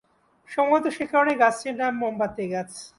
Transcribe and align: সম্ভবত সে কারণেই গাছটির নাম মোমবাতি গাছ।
সম্ভবত 0.49 0.85
সে 0.97 1.05
কারণেই 1.11 1.39
গাছটির 1.41 1.75
নাম 1.81 1.93
মোমবাতি 2.01 2.45
গাছ। 2.53 2.71